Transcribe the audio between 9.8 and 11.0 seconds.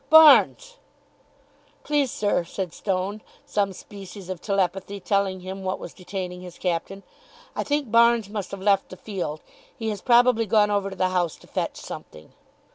has probably gone over to